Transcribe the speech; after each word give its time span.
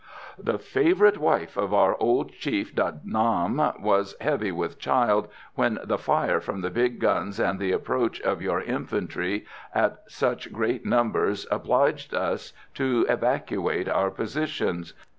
"The 0.39 0.57
favourite 0.57 1.19
wife 1.19 1.55
of 1.55 1.75
our 1.75 1.95
old 1.99 2.33
chief 2.33 2.73
De 2.75 2.99
Nam 3.05 3.57
was 3.79 4.15
heavy 4.19 4.51
with 4.51 4.79
child 4.79 5.27
when 5.53 5.77
the 5.83 5.99
fire 5.99 6.41
from 6.41 6.61
the 6.61 6.71
big 6.71 6.97
guns 6.99 7.39
and 7.39 7.59
the 7.59 7.71
approach 7.71 8.19
of 8.21 8.41
your 8.41 8.59
infantry 8.61 9.45
in 9.75 9.91
such 10.07 10.51
great 10.51 10.87
numbers 10.87 11.45
obliged 11.51 12.15
us 12.15 12.51
to 12.73 13.05
evacuate 13.09 13.87
our 13.87 14.09
positions. 14.09 14.95